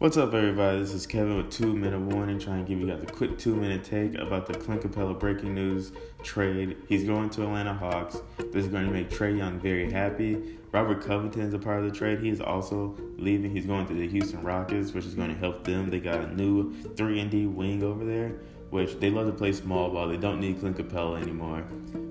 What's 0.00 0.16
up, 0.16 0.32
everybody? 0.32 0.78
This 0.78 0.94
is 0.94 1.08
Kevin 1.08 1.38
with 1.38 1.50
Two 1.50 1.74
Minute 1.74 1.98
Warning, 1.98 2.38
trying 2.38 2.64
to 2.64 2.68
give 2.68 2.78
you 2.78 2.86
guys 2.86 3.02
a 3.02 3.06
quick 3.06 3.36
two 3.36 3.56
minute 3.56 3.82
take 3.82 4.14
about 4.14 4.46
the 4.46 4.54
Clint 4.54 4.82
Capela 4.82 5.18
breaking 5.18 5.56
news 5.56 5.90
trade. 6.22 6.76
He's 6.88 7.02
going 7.02 7.30
to 7.30 7.42
Atlanta 7.42 7.74
Hawks. 7.74 8.22
This 8.52 8.66
is 8.66 8.68
going 8.68 8.86
to 8.86 8.92
make 8.92 9.10
Trae 9.10 9.36
Young 9.36 9.58
very 9.58 9.90
happy. 9.90 10.56
Robert 10.70 11.04
Covington 11.04 11.42
is 11.42 11.52
a 11.52 11.58
part 11.58 11.80
of 11.80 11.90
the 11.90 11.90
trade. 11.90 12.20
He 12.20 12.28
is 12.28 12.40
also 12.40 12.96
leaving. 13.16 13.50
He's 13.50 13.66
going 13.66 13.88
to 13.88 13.94
the 13.94 14.06
Houston 14.06 14.40
Rockets, 14.44 14.92
which 14.92 15.04
is 15.04 15.16
going 15.16 15.30
to 15.30 15.36
help 15.36 15.64
them. 15.64 15.90
They 15.90 15.98
got 15.98 16.20
a 16.20 16.32
new 16.32 16.80
3 16.94 17.18
and 17.18 17.28
D 17.28 17.46
wing 17.46 17.82
over 17.82 18.04
there, 18.04 18.38
which 18.70 19.00
they 19.00 19.10
love 19.10 19.26
to 19.26 19.32
play 19.32 19.50
small 19.50 19.90
ball. 19.90 20.06
They 20.06 20.16
don't 20.16 20.38
need 20.38 20.60
Clint 20.60 20.76
Capela 20.76 21.20
anymore. 21.20 21.64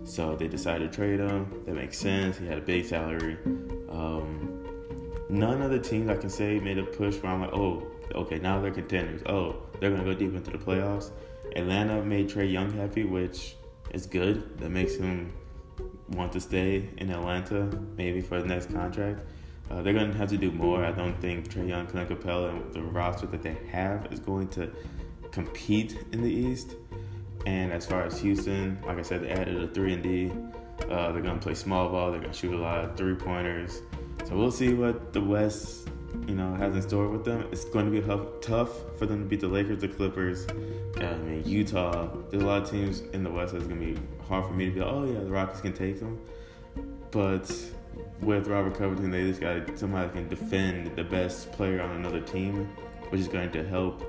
So 0.04 0.36
they 0.36 0.50
decided 0.50 0.92
to 0.92 0.94
trade 0.94 1.22
him. 1.22 1.64
That 1.66 1.76
makes 1.76 1.98
sense. 1.98 2.38
He 2.38 2.48
had 2.48 2.58
a 2.58 2.62
big 2.62 2.84
salary. 2.84 3.38
Um, 3.90 4.57
none 5.30 5.62
of 5.62 5.72
the 5.72 5.80
teams 5.80 6.10
I 6.10 6.16
can 6.16 6.30
say 6.30 6.60
made 6.60 6.78
a 6.78 6.84
push 6.84 7.16
where 7.18 7.32
I'm 7.32 7.42
like, 7.42 7.54
oh, 7.54 7.88
okay, 8.16 8.40
now 8.40 8.60
they're 8.60 8.72
contenders. 8.72 9.22
Oh, 9.26 9.58
they're 9.80 9.92
gonna 9.92 10.04
go 10.04 10.14
deep 10.14 10.34
into 10.34 10.52
the 10.52 10.58
playoffs. 10.58 11.12
Atlanta 11.56 12.04
made 12.04 12.30
Trae 12.30 12.52
Young 12.52 12.72
happy, 12.72 13.04
which 13.04 13.56
is 13.92 14.06
good. 14.06 14.58
That 14.60 14.70
makes 14.70 14.96
him 14.96 15.34
want 16.10 16.32
to 16.34 16.40
stay 16.40 16.90
in 16.98 17.10
Atlanta, 17.12 17.70
maybe 17.98 18.22
for 18.22 18.42
the 18.42 18.48
next 18.48 18.72
contract. 18.72 19.22
Uh, 19.70 19.82
they're 19.82 19.94
gonna 19.94 20.14
have 20.14 20.30
to 20.30 20.38
do 20.38 20.52
more. 20.52 20.84
I 20.84 20.92
don't 20.92 21.20
think 21.20 21.50
Trae 21.50 21.68
Young, 21.68 21.88
Clint 21.88 22.10
Capela, 22.10 22.50
and 22.52 22.74
the 22.74 22.82
roster 22.82 23.28
that 23.28 23.42
they 23.42 23.58
have 23.70 24.08
is 24.12 24.20
going 24.20 24.48
to 24.50 24.72
compete 25.32 25.98
in 26.12 26.22
the 26.22 26.32
East. 26.32 26.76
And 27.46 27.72
as 27.72 27.86
far 27.86 28.04
as 28.04 28.20
Houston, 28.20 28.80
like 28.86 28.98
I 28.98 29.02
said, 29.02 29.24
they 29.24 29.30
added 29.30 29.62
a 29.62 29.68
three 29.68 29.94
and 29.94 30.04
D. 30.04 30.32
Uh, 30.90 31.12
they're 31.12 31.22
gonna 31.22 31.40
play 31.40 31.54
small 31.54 31.90
ball. 31.90 32.12
They're 32.12 32.22
gonna 32.22 32.34
shoot 32.34 32.54
a 32.54 32.58
lot 32.58 32.84
of 32.84 32.96
three 32.96 33.16
pointers. 33.16 33.82
So 34.26 34.36
we'll 34.36 34.52
see 34.52 34.74
what 34.74 35.14
the 35.14 35.22
West, 35.22 35.90
you 36.28 36.36
know, 36.36 36.54
has 36.56 36.76
in 36.76 36.82
store 36.82 37.10
with 37.10 37.24
them. 37.24 37.48
It's 37.52 37.66
going 37.66 37.92
to 37.92 38.02
be 38.02 38.06
tough 38.42 38.70
for 38.98 39.06
them 39.06 39.24
to 39.24 39.26
beat 39.26 39.40
the 39.40 39.48
Lakers, 39.48 39.80
the 39.80 39.88
Clippers, 39.88 40.48
I 40.98 41.16
mean 41.18 41.44
Utah. 41.46 42.10
There's 42.30 42.44
a 42.44 42.46
lot 42.46 42.64
of 42.64 42.70
teams 42.70 43.02
in 43.14 43.24
the 43.24 43.30
West 43.30 43.54
that's 43.54 43.68
going 43.68 43.80
to 43.80 43.86
be 43.86 44.00
hard 44.28 44.46
for 44.46 44.54
me 44.54 44.66
to 44.66 44.72
be 44.72 44.80
like, 44.80 44.90
oh 44.92 45.06
yeah, 45.06 45.20
the 45.20 45.32
Rockets 45.32 45.62
can 45.62 45.74
take 45.74 46.00
them. 46.00 46.20
But 47.12 47.50
with 48.22 48.48
Robert 48.48 48.78
Covington, 48.78 49.12
they 49.12 49.24
just 49.24 49.42
got 49.42 49.78
somebody 49.78 50.08
that 50.08 50.14
can 50.14 50.28
defend 50.28 50.96
the 50.96 51.04
best 51.04 51.52
player 51.52 51.82
on 51.82 51.92
another 51.92 52.20
team, 52.20 52.66
which 53.10 53.22
is 53.22 53.28
going 53.28 53.52
to 53.52 53.64
help 53.64 54.04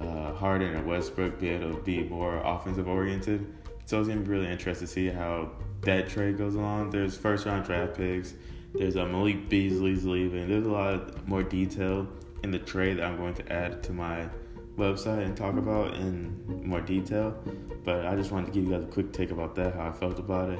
uh, 0.00 0.32
Harden 0.34 0.74
and 0.74 0.86
Westbrook 0.86 1.38
be 1.38 1.48
able 1.48 1.74
to 1.74 1.80
be 1.82 2.04
more 2.04 2.36
offensive 2.44 2.88
oriented. 2.88 3.46
So 3.86 4.00
it's 4.00 4.08
to 4.08 4.16
be 4.16 4.28
really 4.28 4.48
interesting 4.48 4.88
to 4.88 4.92
see 4.92 5.06
how 5.06 5.52
that 5.82 6.08
trade 6.08 6.36
goes 6.36 6.56
along. 6.56 6.90
There's 6.90 7.16
first 7.16 7.46
round 7.46 7.66
draft 7.66 7.94
picks. 7.94 8.34
There's 8.74 8.96
a 8.96 9.06
Malik 9.06 9.48
Beasley's 9.48 10.04
leaving. 10.04 10.48
There's 10.48 10.66
a 10.66 10.70
lot 10.70 11.26
more 11.28 11.44
detail 11.44 12.08
in 12.42 12.50
the 12.50 12.58
trade 12.58 12.98
that 12.98 13.04
I'm 13.04 13.16
going 13.16 13.34
to 13.34 13.52
add 13.52 13.84
to 13.84 13.92
my 13.92 14.28
website 14.76 15.24
and 15.24 15.36
talk 15.36 15.56
about 15.56 15.94
in 15.94 16.64
more 16.66 16.80
detail. 16.80 17.30
But 17.84 18.06
I 18.06 18.16
just 18.16 18.32
wanted 18.32 18.46
to 18.46 18.52
give 18.52 18.64
you 18.64 18.70
guys 18.70 18.82
a 18.82 18.86
quick 18.86 19.12
take 19.12 19.30
about 19.30 19.54
that, 19.54 19.74
how 19.74 19.86
I 19.86 19.92
felt 19.92 20.18
about 20.18 20.50
it. 20.50 20.58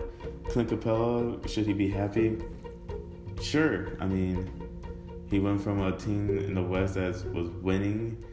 Clint 0.49 0.71
Capela, 0.71 1.49
should 1.49 1.67
he 1.67 1.73
be 1.73 1.91
happy? 1.91 2.39
Sure. 3.43 3.89
I 4.01 4.07
mean, 4.07 4.49
he 5.29 5.41
went 5.41 5.61
from 5.61 5.83
a 5.83 5.97
team 5.99 6.39
in 6.39 6.55
the 6.55 6.63
West 6.63 6.95
that 6.95 7.13
was 7.35 7.49
winning 7.49 8.25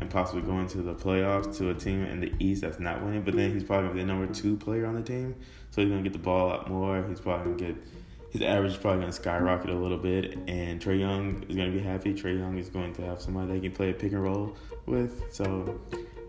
and 0.00 0.10
possibly 0.10 0.42
going 0.42 0.66
to 0.68 0.78
the 0.78 0.94
playoffs 0.94 1.56
to 1.58 1.70
a 1.70 1.74
team 1.74 2.04
in 2.04 2.20
the 2.20 2.32
East 2.38 2.62
that's 2.62 2.80
not 2.80 3.02
winning. 3.04 3.22
But 3.22 3.34
then 3.34 3.52
he's 3.52 3.64
probably 3.64 4.00
the 4.00 4.06
number 4.06 4.32
two 4.32 4.56
player 4.56 4.86
on 4.86 4.94
the 4.94 5.02
team, 5.02 5.36
so 5.70 5.82
he's 5.82 5.90
gonna 5.90 6.02
get 6.02 6.12
the 6.12 6.18
ball 6.18 6.46
a 6.46 6.48
lot 6.48 6.70
more. 6.70 7.04
He's 7.06 7.20
probably 7.20 7.52
gonna 7.52 7.72
get 7.72 7.82
his 8.30 8.42
average 8.42 8.72
is 8.72 8.78
probably 8.78 9.04
to 9.06 9.12
skyrocket 9.12 9.70
a 9.70 9.74
little 9.74 9.98
bit, 9.98 10.38
and 10.46 10.80
Trae 10.80 11.00
Young 11.00 11.42
is 11.48 11.56
to 11.56 11.70
be 11.70 11.80
happy. 11.80 12.14
Trae 12.14 12.38
Young 12.38 12.58
is 12.58 12.68
going 12.68 12.92
to 12.94 13.02
have 13.02 13.20
somebody 13.20 13.54
they 13.54 13.60
can 13.60 13.72
play 13.72 13.90
a 13.90 13.92
pick 13.92 14.12
and 14.12 14.22
roll 14.22 14.56
with. 14.86 15.24
So 15.32 15.80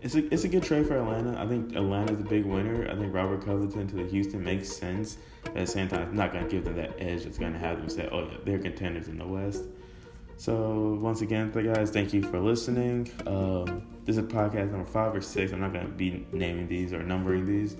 it's 0.02 0.16
a 0.16 0.34
it's 0.34 0.42
a 0.42 0.48
good 0.48 0.64
trade 0.64 0.86
for 0.88 0.96
Atlanta. 0.96 1.40
I 1.40 1.46
think 1.46 1.76
Atlanta 1.76 2.12
is 2.12 2.20
a 2.20 2.24
big 2.24 2.44
winner. 2.44 2.90
I 2.90 2.96
think 2.96 3.14
Robert 3.14 3.44
Covington 3.44 3.86
to 3.88 3.96
the 3.96 4.04
Houston 4.04 4.42
makes 4.42 4.68
sense. 4.68 5.16
At 5.46 5.54
the 5.54 5.66
same 5.66 5.88
time, 5.88 6.02
it's 6.02 6.12
not 6.12 6.32
going 6.32 6.44
to 6.44 6.50
give 6.50 6.64
them 6.64 6.76
that 6.76 6.96
edge. 6.98 7.24
It's 7.24 7.38
going 7.38 7.52
to 7.52 7.58
have 7.58 7.78
them 7.78 7.88
say, 7.88 8.08
"Oh, 8.10 8.24
yeah, 8.24 8.38
they're 8.44 8.58
contenders 8.58 9.06
in 9.06 9.18
the 9.18 9.26
West." 9.26 9.64
So 10.42 10.98
once 11.00 11.20
again, 11.20 11.52
guys, 11.52 11.90
thank 11.90 12.12
you 12.12 12.20
for 12.20 12.40
listening. 12.40 13.08
Um, 13.28 13.86
this 14.04 14.16
is 14.16 14.24
podcast 14.24 14.72
number 14.72 14.84
five 14.84 15.14
or 15.14 15.20
six. 15.20 15.52
I'm 15.52 15.60
not 15.60 15.72
going 15.72 15.86
to 15.86 15.92
be 15.92 16.26
naming 16.32 16.66
these 16.66 16.92
or 16.92 17.00
numbering 17.04 17.46
these. 17.46 17.76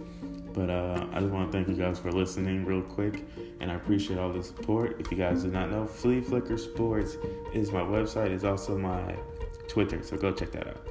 But 0.54 0.70
uh, 0.70 1.08
I 1.12 1.18
just 1.18 1.32
want 1.32 1.50
to 1.50 1.58
thank 1.58 1.66
you 1.66 1.74
guys 1.74 1.98
for 1.98 2.12
listening 2.12 2.64
real 2.64 2.82
quick, 2.82 3.24
and 3.58 3.68
I 3.68 3.74
appreciate 3.74 4.16
all 4.16 4.32
the 4.32 4.44
support. 4.44 5.00
If 5.00 5.10
you 5.10 5.16
guys 5.16 5.42
do 5.42 5.48
not 5.48 5.72
know, 5.72 5.88
Flea 5.88 6.20
Flicker 6.20 6.56
Sports 6.56 7.16
is 7.52 7.72
my 7.72 7.80
website. 7.80 8.30
It's 8.30 8.44
also 8.44 8.78
my 8.78 9.16
Twitter, 9.66 10.00
so 10.04 10.16
go 10.16 10.30
check 10.30 10.52
that 10.52 10.68
out. 10.68 10.86